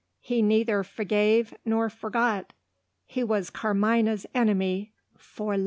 [0.19, 2.53] He neither forgave nor forgot
[3.05, 5.59] he was Carmina's enemy for life.